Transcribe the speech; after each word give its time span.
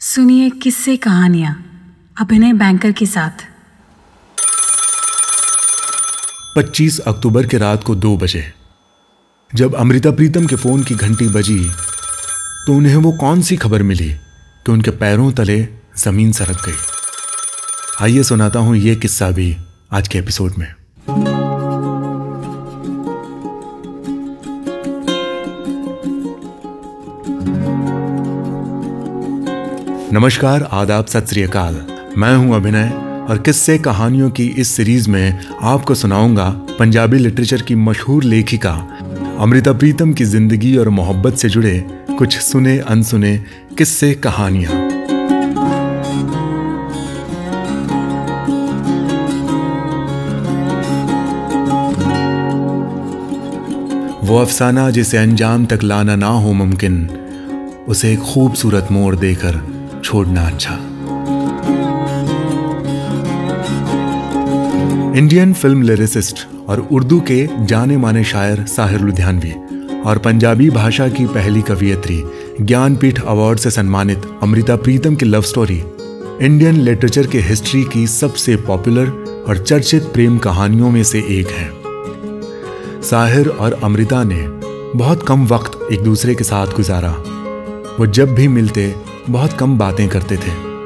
सुनिए 0.00 0.48
किस्से 0.62 0.96
कहानियाँ 0.96 1.52
अभिनय 2.16 2.52
बैंकर 2.52 2.92
के 2.92 3.06
साथ। 3.06 3.44
25 6.56 6.98
अक्टूबर 7.00 7.46
के 7.46 7.58
रात 7.58 7.84
को 7.84 7.94
दो 7.94 8.16
बजे, 8.16 8.44
जब 9.52 9.74
अमृता 9.74 10.10
प्रीतम 10.10 10.46
के 10.46 10.56
फ़ोन 10.56 10.84
की 10.84 10.94
घंटी 10.94 11.28
बजी 11.28 11.58
तो 12.66 12.76
उन्हें 12.76 12.96
वो 12.96 13.12
कौन 13.12 13.42
सी 13.42 13.56
खबर 13.56 13.82
मिली 13.82 14.08
कि 14.08 14.72
उनके 14.72 14.90
पैरों 14.92 15.30
तले 15.32 15.60
ज़मीन 15.98 16.32
सरक 16.32 16.64
गई? 16.66 16.78
आइए 18.00 18.22
सुनाता 18.22 18.58
हूँ 18.58 18.76
ये 18.76 18.96
किस्सा 18.96 19.30
भी 19.30 19.54
आज 19.92 20.08
के 20.08 20.18
एपिसोड 20.18 20.58
में। 20.58 20.75
नमस्कार, 30.16 30.62
आदाब, 30.72 31.06
सत 31.06 31.26
श्री 31.28 31.42
अकाल। 31.42 31.74
मैं 32.18 32.34
हूँ 32.36 32.54
अभिनय 32.56 32.88
और 33.30 33.38
किस्से 33.38 33.76
कहानियों 33.78 34.30
की 34.30 34.46
इस 34.58 34.68
सीरीज़ 34.68 35.08
में 35.10 35.40
आपको 35.62 35.94
सुनाऊँगा 35.94 36.48
पंजाबी 36.78 37.18
लिटरेचर 37.18 37.62
की 37.62 37.74
मशहूर 37.74 38.24
लेखिका, 38.24 38.72
अमृता 39.40 39.72
प्रीतम 39.72 40.12
की 40.12 40.24
ज़िंदगी 40.24 40.76
और 40.76 40.88
मोहब्बत 40.88 41.34
से 41.34 41.48
जुड़े 41.48 41.84
कुछ 42.18 42.38
सुने, 42.38 42.78
अनसुने 42.78 43.36
किस्से 43.78 44.12
कहानियाँ। 44.14 44.72
वो 54.22 54.38
अफसाना 54.38 54.90
जिसे 54.90 55.18
अंजाम 55.18 55.66
तक 55.66 55.82
लाना 55.82 56.16
ना 56.16 56.26
हो 56.26 56.52
मुमकिन, 56.54 57.06
उसे 57.88 58.12
एक 58.12 58.20
खूबसूरत 58.24 58.88
मोड़ 58.90 59.16
देकर 59.16 59.75
छोड़ना 60.06 60.42
अच्छा। 60.46 60.74
इंडियन 65.18 65.52
फ़िल्म 65.52 65.82
लिरिसिस्ट 65.82 66.46
और 66.68 66.80
उर्दू 66.92 67.20
के 67.20 67.48
जाने 67.66 67.96
माने 67.96 68.22
शायर 68.24 68.64
साहिर 68.64 69.00
लुधियानवी 69.00 69.52
और 70.02 70.18
पंजाबी 70.18 70.68
भाषा 70.70 71.08
की 71.08 71.26
पहली 71.26 71.62
कवियत्री 71.62 72.22
ज्ञानपीठ 72.60 73.20
अवार्ड 73.24 73.58
से 73.58 73.70
सम्मानित 73.70 74.26
अमृता 74.42 74.76
प्रीतम 74.76 75.14
की 75.14 75.26
लव 75.26 75.42
स्टोरी 75.42 75.82
इंडियन 76.42 76.80
लिटरेचर 76.80 77.26
के 77.26 77.38
हिस्ट्री 77.38 77.82
की 77.84 78.06
सबसे 78.06 78.56
पॉपुलर 78.56 79.08
और 79.48 79.58
चर्चित 79.58 80.02
प्रेम 80.02 80.38
कहानियों 80.38 80.90
में 80.90 81.02
से 81.04 81.18
एक 81.30 81.48
है। 81.48 81.70
साहिर 83.02 83.48
और 83.48 83.80
अमृता 83.84 84.22
ने 84.24 84.42
बहुत 84.98 85.26
कम 85.28 85.46
वक्त 85.46 85.92
एक 85.92 86.02
दूसरे 86.02 86.34
के 86.34 86.44
साथ 86.44 86.66
गुजारा। 86.66 87.12
वो 88.00 88.06
जब 88.06 88.34
भी 88.34 88.48
मिलते 88.48 88.94
बहुत 89.30 89.52
कम 89.52 89.78
बातें 89.78 90.08
करते 90.08 90.36
थे। 90.36 90.76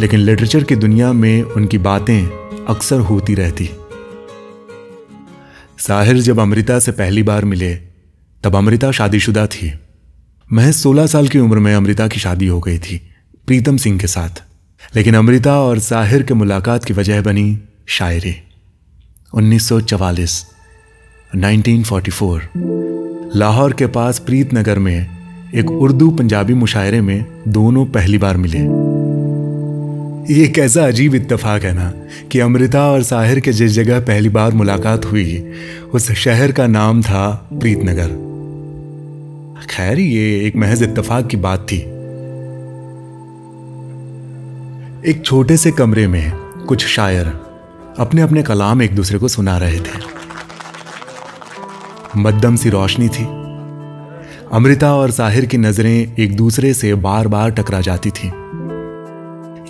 लेकिन 0.00 0.20
लिटरेचर 0.20 0.62
की 0.62 0.76
दुनिया 0.76 1.12
में 1.12 1.42
उनकी 1.42 1.78
बातें 1.78 2.26
अक्सर 2.68 3.00
होती 3.00 3.34
रहती। 3.34 3.70
साहिर 5.78 6.16
जब 6.16 6.40
अमृता 6.40 6.78
से 6.78 6.92
पहली 6.92 7.22
बार 7.22 7.44
मिले, 7.44 7.74
तब 8.44 8.56
अमृता 8.56 8.92
शादीशुदा 8.92 9.46
थी। 9.46 9.72
महज 10.52 10.74
सोलह 10.74 11.06
साल 11.06 11.28
की 11.28 11.38
उम्र 11.38 11.58
में 11.58 11.74
अमृता 11.74 12.08
की 12.08 12.20
शादी 12.20 12.46
हो 12.46 12.60
गई 12.60 12.78
थी, 12.78 13.10
प्रीतम 13.46 13.76
सिंह 13.76 13.98
के 13.98 14.06
साथ। 14.06 14.44
लेकिन 14.96 15.14
अमृता 15.14 15.60
और 15.60 15.78
साहिर 15.78 16.22
के 16.22 16.34
मुलाकात 16.34 16.84
की 16.84 16.92
वजह 16.92 17.22
बनी 17.22 17.58
शायरी। 17.86 18.36
1944 19.34 20.46
1944 21.34 22.48
लाहौर 23.36 23.72
के 23.72 23.86
पास 23.86 24.18
प्रीतनगर 24.18 24.78
में 24.78 25.21
एक 25.54 25.70
उर्दू 25.70 26.10
पंजाबी 26.10 26.54
मुशायरे 26.54 27.00
में 27.00 27.26
दोनों 27.48 27.86
पहली 27.86 28.18
बार 28.18 28.36
मिले। 28.36 28.58
ये 30.34 30.48
कैसा 30.48 30.86
अजीब 30.86 31.14
इत्तेफाक 31.14 31.62
है 31.62 31.72
ना 31.72 31.92
कि 32.32 32.38
अमृता 32.38 32.90
और 32.90 33.02
साहिर 33.02 33.40
के 33.40 33.52
जिस 33.52 33.72
जगह 33.72 34.00
पहली 34.00 34.28
बार 34.28 34.52
मुलाकात 34.52 35.04
हुई, 35.04 35.52
उस 35.94 36.12
शहर 36.12 36.52
का 36.52 36.66
नाम 36.66 37.02
था 37.02 37.48
प्रीतनगर। 37.52 38.08
खैर, 39.70 39.98
ये 39.98 40.46
एक 40.46 40.56
महज 40.56 40.82
इत्तेफाक 40.82 41.26
की 41.26 41.36
बात 41.36 41.66
थी। 41.72 41.78
एक 45.10 45.22
छोटे 45.24 45.56
से 45.56 45.70
कमरे 45.70 46.06
में 46.06 46.32
कुछ 46.68 46.86
शायर 46.86 47.26
अपने 47.98 48.22
अपने 48.22 48.42
कलाम 48.42 48.82
एक 48.82 48.94
दूसरे 48.94 49.18
को 49.18 49.28
सुना 49.28 49.58
रहे 49.58 49.80
थे। 49.80 50.00
मद्दम 52.16 52.56
सी 52.56 52.68
रोशनी 52.68 53.08
थी। 53.08 53.41
अमृता 54.52 54.94
और 54.94 55.10
साहिर 55.10 55.44
की 55.46 55.58
नज़रें 55.58 56.16
एक 56.16 56.36
दूसरे 56.36 56.74
से 56.74 56.94
बार 56.94 57.28
बार 57.28 57.50
टकरा 57.50 57.80
जाती 57.80 58.10
थी। 58.10 58.26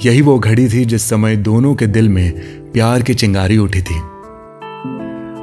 यही 0.08 0.22
वो 0.22 0.38
घड़ी 0.38 0.68
थी 0.68 0.84
जिस 0.84 1.02
समय 1.02 1.36
दोनों 1.36 1.74
के 1.74 1.86
दिल 1.86 2.08
में 2.08 2.32
प्यार 2.72 3.02
की 3.02 3.14
चिंगारी 3.14 3.58
उठी 3.58 3.82
थी। 3.82 3.98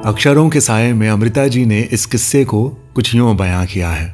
अक्षरों 0.04 0.48
के 0.50 0.60
साय 0.60 0.92
में 0.92 1.08
अमृता 1.08 1.46
जी 1.46 1.64
ने 1.66 1.80
इस 1.80 2.06
किस्से 2.06 2.44
को 2.44 2.68
कुछ 2.94 3.14
यूँ 3.14 3.36
बयां 3.36 3.66
किया 3.66 3.90
है। 3.90 4.08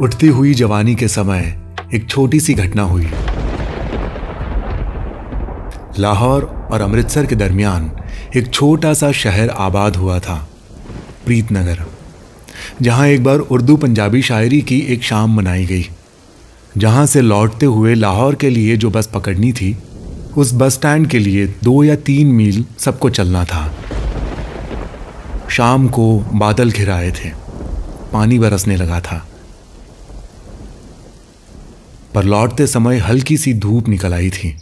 उठती 0.00 0.26
हुई 0.26 0.54
जवानी 0.54 0.94
के 0.94 1.08
समय 1.08 1.62
एक 1.94 2.08
छोटी 2.08 2.40
सी 2.40 2.54
घटना 2.54 2.82
हुई। 2.82 3.08
लाहौर 5.98 6.68
और 6.72 6.80
अमृतसर 6.80 7.26
के 7.26 7.36
दरमियान 7.36 7.90
एक 8.36 8.50
छोटा 8.50 8.94
सा 8.94 9.12
शहर 9.12 9.48
आबाद 9.48 9.96
हुआ 9.96 10.18
था, 10.18 10.48
प्रीतनगर। 11.26 11.84
जहाँ 12.82 13.06
एक 13.08 13.24
बार 13.24 13.38
उर्दू 13.38 13.76
पंजाबी 13.76 14.22
शायरी 14.22 14.62
की 14.62 14.80
एक 14.80 15.02
शाम 15.02 15.36
मनाई 15.36 15.66
गई। 15.66 15.88
जहाँ 16.78 17.06
से 17.06 17.20
लौटते 17.20 17.66
हुए 17.66 17.94
लाहौर 17.94 18.34
के 18.34 18.50
लिए 18.50 18.76
जो 18.76 18.90
बस 18.90 19.06
पकड़नी 19.06 19.52
थी, 19.52 19.78
उस 20.36 20.54
बस 20.54 20.72
स्टैंड 20.72 21.06
के 21.06 21.18
लिए 21.18 21.46
दो 21.46 21.84
या 21.84 21.96
तीन 21.96 22.26
मील 22.26 22.64
सबको 22.78 23.10
चलना 23.10 23.44
था। 23.44 23.74
शाम 25.50 25.88
को 25.88 26.18
बादल 26.18 26.70
घिराए 26.70 27.10
थे, 27.10 27.30
पानी 28.12 28.38
बरसने 28.38 28.76
लगा 28.76 29.00
था। 29.00 29.28
पर 32.14 32.24
लौटते 32.24 32.66
समय 32.66 32.98
हल्की 32.98 33.36
सी 33.36 33.54
धूप 33.54 33.88
निकल 33.88 34.14
आई 34.14 34.30
थी। 34.30 34.56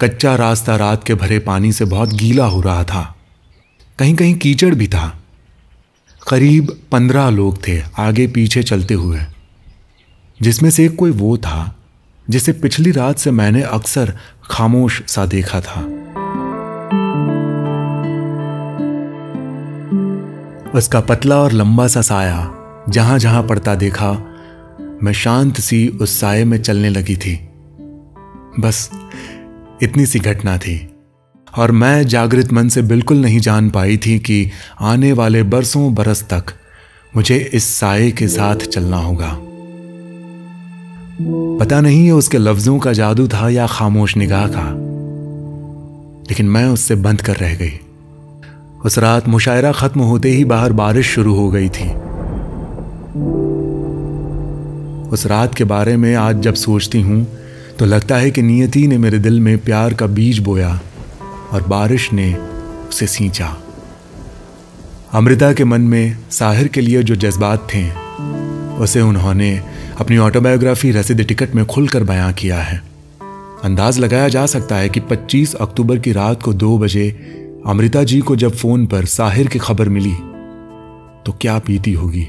कच्चा 0.00 0.34
रास्ता 0.34 0.76
रात 0.76 1.04
के 1.04 1.14
भरे 1.14 1.38
पानी 1.38 1.72
से 1.72 1.84
बहुत 1.84 2.12
गीला 2.12 2.46
हो 2.46 2.60
रहा 2.60 2.84
था। 2.84 3.16
कहीं 3.98 4.14
कहीं 4.14 4.34
कीचड़ 4.34 4.74
भी 4.74 4.88
था। 4.88 5.19
करीब 6.28 6.80
पंद्रह 6.92 7.30
लोग 7.30 7.68
थे 7.68 7.82
आगे 7.98 8.26
पीछे 8.26 8.62
चलते 8.62 8.94
हुए। 8.94 9.20
जिसमें 10.42 10.70
से 10.70 10.84
एक 10.84 10.96
कोई 10.96 11.10
वो 11.10 11.36
था, 11.36 11.76
जिसे 12.30 12.52
पिछली 12.52 12.90
रात 12.90 13.18
से 13.18 13.30
मैंने 13.30 13.62
अक्सर 13.62 14.18
खामोश 14.50 15.02
सा 15.06 15.26
देखा 15.26 15.60
था। 15.60 15.80
उसका 20.74 21.00
पतला 21.00 21.36
और 21.36 21.52
लंबा 21.52 21.86
सा 21.86 22.02
साया 22.02 22.54
जहाँ 22.88 23.18
जहाँ 23.18 23.42
पड़ता 23.42 23.74
देखा, 23.74 24.12
मैं 25.02 25.12
शांत 25.12 25.60
सी 25.60 25.88
उस 25.88 26.20
साय 26.20 26.44
में 26.44 26.62
चलने 26.62 26.88
लगी 26.88 27.16
थी। 27.16 27.48
बस 28.60 28.90
इतनी 29.82 30.06
सी 30.06 30.18
घटना 30.18 30.58
थी। 30.58 30.89
और 31.58 31.72
मैं 31.72 32.06
जागृत 32.06 32.52
मन 32.52 32.68
से 32.68 32.82
बिल्कुल 32.82 33.18
नहीं 33.18 33.40
जान 33.40 33.70
पाई 33.70 33.96
थी 33.96 34.18
कि 34.18 34.50
आने 34.80 35.12
वाले 35.12 35.42
बरसों 35.42 35.94
बरस 35.94 36.22
तक 36.22 36.52
मुझे 37.12 37.36
इस 37.54 37.64
साय 37.70 38.10
के 38.10 38.28
साथ 38.28 38.66
चलना 38.66 38.96
होगा। 38.96 39.36
पता 41.60 41.80
नहीं 41.80 42.04
है 42.06 42.12
उसके 42.12 42.38
लफ्जों 42.38 42.78
का 42.78 42.92
जादू 42.92 43.26
था 43.28 43.48
या 43.48 43.66
खामोश 43.66 44.16
निगाह 44.16 44.46
का, 44.46 44.66
लेकिन 46.30 46.46
मैं 46.46 46.64
उससे 46.66 46.94
बंद 46.96 47.20
कर 47.20 47.36
रह 47.36 47.54
गई। 47.54 47.78
उस 48.84 48.98
रात 48.98 49.28
मुशायरा 49.28 49.72
खत्म 49.72 50.00
होते 50.00 50.28
ही 50.28 50.44
बाहर 50.44 50.72
बारिश 50.72 51.10
शुरू 51.14 51.34
हो 51.34 51.50
गई 51.50 51.68
थी। 51.68 51.88
उस 55.08 55.26
रात 55.26 55.54
के 55.54 55.64
बारे 55.64 55.96
में 55.96 56.14
आज 56.14 56.40
जब 56.40 56.54
सोचती 56.54 57.00
हूँ 57.00 57.26
तो 57.78 57.86
लगता 57.86 58.16
है 58.16 58.30
कि 58.30 58.42
नियति 58.42 58.86
ने 58.86 58.98
मेरे 58.98 59.18
दिल 59.18 59.40
में 59.40 59.56
प्यार 59.58 59.94
का 59.94 60.06
बीज 60.08 60.38
बोया। 60.38 60.80
और 61.52 61.62
बारिश 61.62 62.12
ने 62.12 62.34
उसे 62.88 63.06
सींचा। 63.06 63.56
अमृता 65.12 65.52
के 65.52 65.64
मन 65.64 65.80
में 65.80 66.16
साहिर 66.30 66.68
के 66.68 66.80
लिए 66.80 67.02
जो 67.02 67.16
जज्बात 67.16 67.68
थे, 67.74 67.90
उसे 68.76 69.00
उन्होंने 69.00 69.62
अपनी 70.00 70.18
ऑटोबायोग्राफी 70.18 70.90
रसीद 70.90 71.20
टिकट 71.20 71.54
में 71.54 71.66
खुलकर 71.66 72.04
बयां 72.04 72.32
किया 72.32 72.58
है। 72.58 72.82
अंदाज 73.64 73.98
लगाया 73.98 74.28
जा 74.28 74.46
सकता 74.46 74.76
है 74.76 74.88
कि 74.88 75.00
25 75.00 75.54
अक्टूबर 75.54 75.98
की 75.98 76.12
रात 76.12 76.42
को 76.42 76.52
दो 76.52 76.78
बजे 76.78 77.10
अमृता 77.66 78.04
जी 78.04 78.20
को 78.20 78.36
जब 78.36 78.54
फ़ोन 78.54 78.86
पर 78.86 79.04
साहिर 79.04 79.48
की 79.48 79.58
खबर 79.58 79.88
मिली 79.88 80.14
तो 81.26 81.32
क्या 81.40 81.58
पीती 81.58 81.92
होगी? 81.92 82.26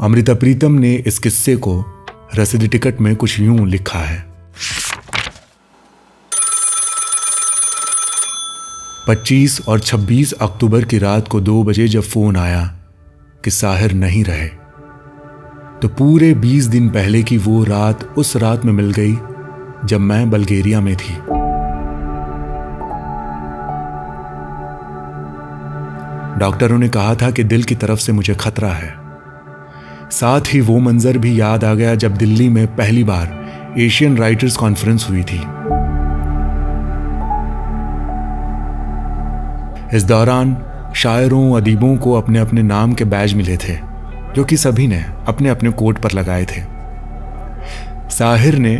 अमृता 0.00 0.34
प्रीतम 0.34 0.72
ने 0.72 0.94
इस 0.94 1.18
किस्से 1.18 1.56
को 1.56 1.84
रसीद 2.36 2.68
टिकट 2.68 3.00
में 3.00 3.16
कुछ 3.16 3.40
यूँ 3.40 3.68
लिखा 3.68 3.98
है। 3.98 4.29
25 9.08 9.60
और 9.68 9.80
26 9.80 10.32
अक्टूबर 10.32 10.84
की 10.84 10.98
रात 10.98 11.28
को 11.28 11.40
दो 11.40 11.62
बजे 11.64 11.88
जब 11.88 12.00
फ़ोन 12.00 12.36
आया 12.36 12.78
कि 13.44 13.50
साहिर 13.50 13.92
नहीं 13.92 14.24
रहे 14.24 14.48
तो 15.82 15.88
पूरे 15.88 16.34
बीस 16.34 16.64
दिन 16.64 16.88
पहले 16.88 17.22
की 17.22 17.38
वो 17.38 17.64
रात 17.64 18.04
उस 18.18 18.36
रात 18.36 18.64
में 18.64 18.72
मिल 18.72 18.90
गई 18.90 19.12
जब 19.84 20.00
मैं 20.00 20.30
बल्गेरिया 20.30 20.80
में 20.80 20.96
थी। 20.96 21.14
डॉक्टरों 26.38 26.78
ने 26.78 26.88
कहा 26.88 27.14
था 27.14 27.30
कि 27.30 27.44
दिल 27.44 27.62
की 27.62 27.74
तरफ़ 27.74 28.00
से 28.00 28.12
मुझे 28.12 28.34
खतरा 28.34 28.72
है। 28.72 28.94
साथ 30.10 30.40
ही 30.48 30.60
वो 30.60 30.78
मंजर 30.78 31.18
भी 31.18 31.40
याद 31.40 31.64
आ 31.64 31.74
गया 31.74 31.94
जब 31.94 32.16
दिल्ली 32.16 32.48
में 32.48 32.66
पहली 32.76 33.04
बार 33.04 33.74
एशियन 33.78 34.16
राइटर्स 34.16 34.56
कॉन्फ्रेंस 34.56 35.06
हुई 35.10 35.22
थी। 35.22 35.59
इस 39.94 40.04
दौरान 40.04 40.56
शायरों, 40.96 41.56
अदीबों 41.56 41.96
को 41.96 42.12
अपने 42.12 42.38
अपने 42.38 42.62
नाम 42.62 42.92
के 42.92 43.04
बैज 43.04 43.34
मिले 43.34 43.56
थे, 43.56 43.74
जो 44.34 44.44
कि 44.44 44.56
सभी 44.56 44.86
ने 44.86 45.04
अपने 45.28 45.48
अपने 45.48 45.70
कोट 45.70 45.98
पर 45.98 46.12
लगाए 46.12 46.44
थे। 46.44 46.62
साहिर 48.10 48.54
ने 48.54 48.76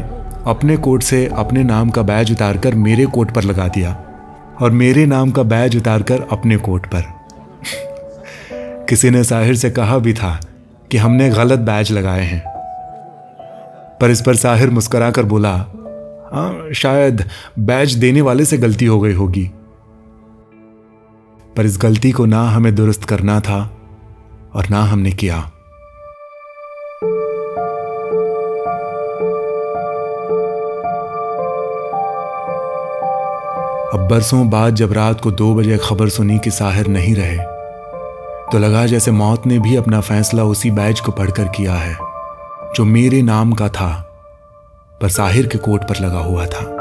अपने 0.47 0.77
कोट 0.77 1.03
से 1.03 1.27
अपने 1.27 1.63
नाम 1.63 1.91
का 1.91 2.03
बैज 2.03 2.33
उतारकर 2.33 2.75
मेरे 2.75 3.07
कोट 3.07 3.31
पर 3.31 3.43
लगा 3.43 3.69
दिया 3.69 3.97
और 4.61 4.71
मेरे 4.71 5.07
नाम 5.07 5.31
का 5.31 5.43
बैज 5.43 5.77
उतारकर 5.77 6.27
अपने 6.33 6.57
कोट 6.57 6.87
पर। 6.87 7.05
किसी 8.89 9.11
ने 9.11 9.25
साहिर 9.25 9.55
से 9.55 9.71
कहा 9.71 9.99
भी 9.99 10.15
था 10.15 10.41
कि 10.91 10.97
हमने 10.97 11.31
गलत 11.31 11.59
बैज 11.59 11.93
लगाए 11.93 12.25
हैं। 12.25 12.43
पर 14.01 14.11
इस 14.11 14.21
पर 14.21 14.37
साहिर 14.37 14.71
मुस्कुराकर 14.71 15.23
बोला 15.23 15.55
हाँ 16.33 16.73
शायद 16.75 17.25
बैज 17.59 17.95
देने 17.95 18.21
वाले 18.21 18.45
से 18.45 18.59
गलती 18.59 18.87
हो 18.87 19.01
गई 19.01 19.13
होगी। 19.13 19.51
पर 21.57 21.67
इस 21.67 21.79
गलती 21.83 22.11
को 22.11 22.25
ना 22.27 22.43
हमें 22.51 22.75
दुरुस्त 22.75 23.05
करना 23.05 23.41
था 23.41 23.59
और 24.55 24.69
ना 24.69 24.83
हमने 24.83 25.13
किया। 25.13 25.39
अब 33.95 34.07
बरसों 34.11 34.49
बाद 34.51 34.75
जब 34.75 34.93
रात 34.93 35.21
को 35.21 35.31
दो 35.31 35.55
बजे 35.55 35.79
खबर 35.79 36.09
सुनी 36.09 36.39
कि 36.39 36.51
साहिर 36.51 36.87
नहीं 36.87 37.15
रहे 37.15 37.37
तो 38.53 38.59
लगा 38.59 38.87
जैसे 38.87 39.11
मौत 39.11 39.47
ने 39.47 39.59
भी 39.59 39.77
अपना 39.77 40.01
फैसला 40.01 40.45
उसी 40.45 40.71
बैच 40.71 41.01
को 41.01 41.13
पढ़कर 41.13 41.49
किया 41.49 41.75
है, 41.75 41.95
जो 42.75 42.85
मेरे 42.85 43.23
नाम 43.23 43.53
का 43.53 43.69
था, 43.69 43.91
पर 45.01 45.09
साहिर 45.09 45.47
के 45.47 45.59
कोट 45.59 45.89
पर 45.89 46.01
लगा 46.01 46.19
हुआ 46.19 46.47
था। 46.47 46.80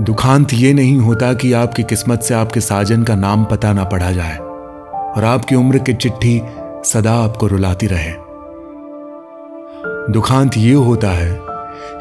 दुखांत 0.00 0.52
ये 0.52 0.72
नहीं 0.72 0.98
होता 0.98 1.34
कि 1.34 1.52
आपकी 1.52 1.82
किस्मत 1.82 2.22
से 2.22 2.34
आपके 2.34 2.60
साजन 2.60 3.02
का 3.02 3.14
नाम 3.14 3.44
पता 3.44 3.72
ना 3.72 3.84
पढ़ा 3.84 4.12
जाए 4.12 4.36
और 4.36 5.24
आपकी 5.24 5.54
उम्र 5.54 5.78
की 5.78 5.94
चिट्ठी 5.94 6.42
सदा 6.84 7.12
आपको 7.12 7.46
रुलाती 7.46 7.86
रहे। 7.86 8.12
दुखांत 10.12 10.56
ये 10.56 10.72
होता 10.72 11.10
है 11.10 11.38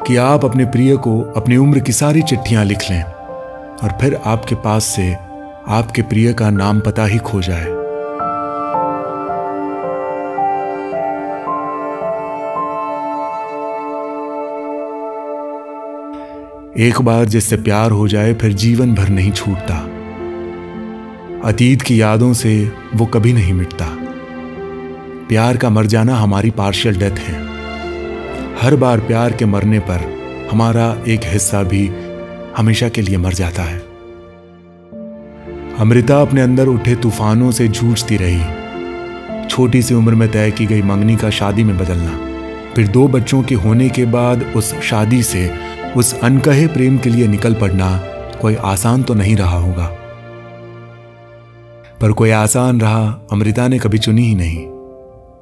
कि 0.08 0.16
आप 0.16 0.46
अपने 0.46 0.66
प्रिय 0.66 0.98
को 0.98 1.22
अपनी 1.22 1.58
उम्र 1.58 1.80
की 1.80 1.92
सारी 1.92 2.22
चिट्ठियाँ 2.22 2.66
लिख 2.66 2.92
लें 2.92 3.04
और 3.04 3.98
फिर 4.02 4.20
आपके 4.26 4.56
पास 4.56 4.84
से 4.86 5.14
आपके 5.68 6.02
प्रिय 6.02 6.34
का 6.34 6.50
नाम 6.50 6.80
पता 6.80 7.06
ही 7.06 7.18
खो 7.18 7.42
जाए। 7.42 7.83
एक 16.78 17.02
बार 17.02 17.26
जिससे 17.26 17.58
प्यार 17.58 17.92
हो 17.92 18.08
जाए, 18.08 18.34
फिर 18.34 18.54
जीवन 18.54 18.94
भर 18.94 19.10
नहीं 19.10 19.32
छूटता। 19.32 19.76
अतीत 21.50 21.82
की 21.82 22.02
यादों 22.02 22.34
से 22.34 22.72
वो 22.96 23.06
कभी 23.06 23.34
नहीं 23.34 23.54
मिटता। 23.54 23.86
प्यार 25.30 25.58
का 25.58 25.70
मर 25.70 25.86
जाना 25.86 26.16
हमारी 26.16 26.52
पार्शियल 26.52 27.00
डेथ 27.00 27.12
है। 27.12 27.34
हर 28.62 28.76
बार 28.76 29.00
प्यार 29.00 29.32
के 29.32 29.46
मरने 29.46 29.80
पर 29.80 30.18
हमारा 30.52 30.98
एक 31.08 31.22
हिस्सा 31.24 31.64
भी 31.64 31.92
हमेशा 32.58 32.90
के 32.90 33.02
लिए 33.02 33.18
मर 33.18 33.34
जाता 33.34 33.64
है। 33.64 33.80
अमृता 35.80 36.22
अपने 36.22 36.42
अंदर 36.42 36.68
उठे 36.68 36.96
तूफानों 36.96 37.52
से 37.52 37.68
जूझती 37.68 38.18
रही। 38.22 38.42
छोटी 39.48 39.82
सी 39.82 39.94
उम्र 39.94 40.16
में 40.16 40.32
तय 40.32 40.52
की 40.52 40.66
गई 40.66 40.82
मंगनी 40.82 41.16
का 41.16 41.30
शादी 41.30 41.64
में 41.64 41.78
बदलना। 41.78 42.20
फिर 42.76 42.88
दो 42.88 43.08
बच्चों 43.08 43.44
के 43.44 43.56
होने 43.56 43.90
के 43.90 44.06
बाद 44.06 44.54
उस 44.56 44.82
शादी 44.82 45.24
से 45.24 45.73
उस 45.98 46.14
अनकहे 46.20 46.68
प्रेम 46.68 46.98
के 46.98 47.10
लिए 47.10 47.28
निकल 47.28 47.54
पड़ना 47.54 47.98
कोई 48.42 48.56
आसान 48.56 49.04
तो 49.04 49.14
नहीं 49.14 49.36
रहा 49.36 49.58
होगा। 49.58 49.86
पर 52.02 52.12
कोई 52.12 52.30
आसान 52.30 52.82
रहा 52.82 53.28
अमृता 53.32 53.68
ने 53.68 53.80
कभी 53.80 53.98
चुनी 53.98 54.24
ही 54.24 54.36
नहीं। 54.36 54.66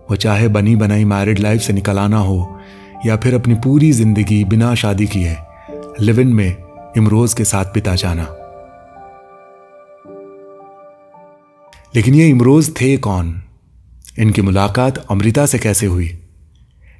वो 0.09 0.15
चाहे 0.15 0.47
बनी 0.47 0.75
बनाई 0.75 1.05
मैरिड 1.05 1.39
लाइफ 1.39 1.61
से 1.61 1.73
निकल 1.73 1.99
आना 1.99 2.17
हो 2.17 2.59
या 3.05 3.15
फिर 3.17 3.35
अपनी 3.35 3.55
पूरी 3.55 3.91
ज़िंदगी 3.91 4.43
बिना 4.43 4.75
शादी 4.75 5.07
किए 5.07 5.37
लिव 5.99 6.19
इन 6.19 6.27
में 6.27 6.63
इमरोज 6.97 7.33
के 7.33 7.45
साथ 7.45 7.65
बिता 7.65 7.95
जाना। 7.95 8.23
लेकिन 11.95 12.15
ये 12.15 12.27
इमरोज 12.27 12.75
थे 12.81 12.97
कौन? 12.97 13.41
इनकी 14.19 14.41
मुलाकात 14.41 14.97
अमृता 14.97 15.45
से 15.45 15.59
कैसे 15.59 15.85
हुई? 15.85 16.20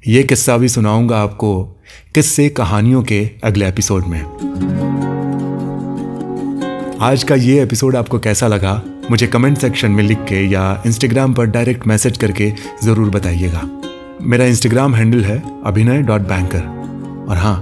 ये 0.04 0.22
किस्सा 0.22 0.56
भी 0.58 0.68
सुनाऊँगा 0.68 1.18
आपको 1.22 1.62
किस्से 2.14 2.48
कहानियों 2.48 3.02
के 3.02 3.18
अगले 3.44 3.66
एपिसोड 3.68 4.04
में। 4.04 4.20
आज 7.00 7.24
का 7.24 7.34
ये 7.34 7.62
एपिसोड 7.62 7.96
आपको 7.96 8.18
कैसा 8.18 8.46
लगा, 8.46 8.72
मुझे 9.10 9.26
कमेंट 9.26 9.58
सेक्शन 9.58 9.90
में 9.90 10.02
लिख 10.04 10.24
के 10.28 10.40
या 10.46 10.82
इंस्टाग्राम 10.86 11.34
पर 11.34 11.46
डायरेक्ट 11.46 11.86
मैसेज 11.86 12.16
करके 12.18 12.50
ज़रूर 12.84 13.10
बताइएगा। 13.10 13.60
मेरा 14.22 14.44
इंस्टाग्राम 14.44 14.94
हैंडल 14.94 15.22
है 15.24 15.40
अभिनय 15.66 16.02
डॉट 16.02 16.22
बैंकर 16.22 17.26
और 17.28 17.36
हाँ 17.36 17.56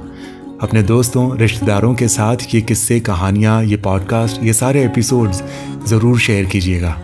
अपने 0.63 0.83
दोस्तों, 0.83 1.37
रिश्तेदारों 1.39 1.95
के 1.95 2.09
साथ 2.09 2.55
ये 2.55 2.61
किस्से, 2.61 3.01
कहानियाँ, 3.01 3.63
ये 3.65 3.77
पॉडकास्ट 3.79 4.43
ये 4.43 4.53
सारे 4.53 4.85
एपिसोड्स 4.85 5.43
ज़रूर 5.89 6.19
शेयर 6.19 6.47
कीजिएगा। 6.47 6.97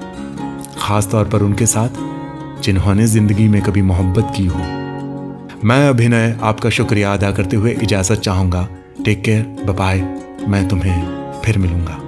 ख़ास 0.78 1.10
तौर 1.10 1.28
पर 1.28 1.42
उनके 1.42 1.66
साथ, 1.66 2.02
जिन्होंने 2.62 3.06
ज़िंदगी 3.06 3.48
में 3.48 3.60
कभी 3.62 3.82
मोहब्बत 3.82 4.32
की 4.36 4.46
हो। 4.46 4.75
मैं 5.64 5.88
अभिनय 5.88 6.38
आपका 6.42 6.70
शुक्रिया 6.70 7.12
अदा 7.12 7.30
करते 7.32 7.56
हुए 7.56 7.70
इजाज़त 7.82 8.20
चाहूँगा। 8.20 8.68
टेक 9.04 9.22
केयर 9.24 9.72
बाय 9.72 10.00
मैं 10.48 10.66
तुम्हें 10.68 11.40
फिर 11.44 11.58
मिलूँगा। 11.58 11.98